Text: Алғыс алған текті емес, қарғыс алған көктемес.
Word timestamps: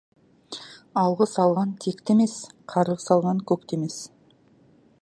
Алғыс 1.01 1.35
алған 1.43 1.75
текті 1.85 2.15
емес, 2.17 2.35
қарғыс 2.75 3.09
алған 3.19 3.45
көктемес. 3.53 4.01